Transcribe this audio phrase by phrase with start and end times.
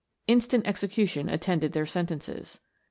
[0.25, 2.59] Instant execution at tended their sentences.